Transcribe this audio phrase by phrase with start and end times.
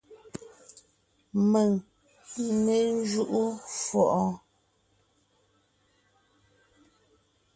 [1.51, 1.71] Mèŋ
[2.43, 3.41] n né ńjúʼu
[3.81, 4.31] fʉʼɔɔn!